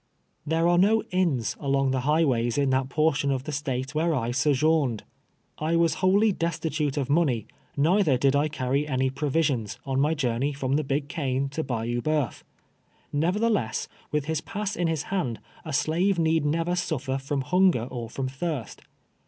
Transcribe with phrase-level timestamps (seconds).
[0.49, 4.15] Tliere are no inns along the highways in that por tion of the State where
[4.15, 5.03] I sojourned.
[5.59, 7.45] I was wholly destitute of money,
[7.77, 12.01] neither did I carry any provisions, on my journey from the Dig Cane to Jxiyou
[12.01, 12.41] Bceuf;
[13.13, 18.09] nevertheless, with liis pass in his hand, a slave need never suft'er from hunger or
[18.09, 18.81] from thirst.